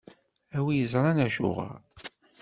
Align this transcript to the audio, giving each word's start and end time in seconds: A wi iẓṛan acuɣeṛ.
A 0.57 0.59
wi 0.65 0.73
iẓṛan 0.83 1.19
acuɣeṛ. 1.25 1.75